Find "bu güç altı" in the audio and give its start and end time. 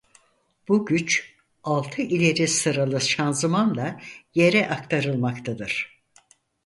0.67-2.01